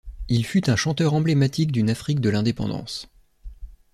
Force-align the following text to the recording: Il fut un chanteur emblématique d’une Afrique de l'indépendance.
Il 0.29 0.47
fut 0.47 0.67
un 0.71 0.75
chanteur 0.75 1.13
emblématique 1.13 1.71
d’une 1.71 1.91
Afrique 1.91 2.21
de 2.21 2.31
l'indépendance. 2.31 3.07